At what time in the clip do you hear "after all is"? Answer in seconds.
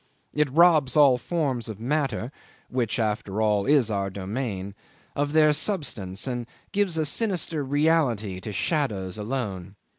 2.97-3.91